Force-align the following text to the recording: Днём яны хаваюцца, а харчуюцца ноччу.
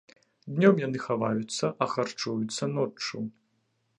Днём 0.53 0.79
яны 0.87 0.99
хаваюцца, 1.03 1.69
а 1.85 1.89
харчуюцца 1.93 2.63
ноччу. 2.75 3.17